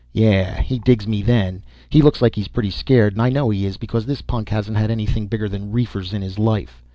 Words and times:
Yeah, 0.13 0.61
he 0.61 0.79
digs 0.79 1.05
me 1.05 1.21
then. 1.21 1.61
He 1.91 2.01
looks 2.01 2.23
like 2.23 2.33
he's 2.33 2.47
pretty 2.47 2.71
scared 2.71 3.13
and 3.13 3.21
I 3.21 3.29
know 3.29 3.51
he 3.51 3.67
is, 3.67 3.77
because 3.77 4.07
this 4.07 4.23
punk 4.23 4.49
hasn't 4.49 4.77
had 4.77 4.89
anything 4.89 5.27
bigger 5.27 5.47
than 5.47 5.71
reefers 5.71 6.11
in 6.11 6.23
his 6.23 6.39
life. 6.39 6.81